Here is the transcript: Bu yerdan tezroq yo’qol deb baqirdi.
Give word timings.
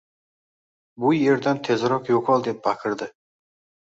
Bu 1.03 1.11
yerdan 1.17 1.59
tezroq 1.67 2.09
yo’qol 2.13 2.47
deb 2.49 2.57
baqirdi. 2.69 3.09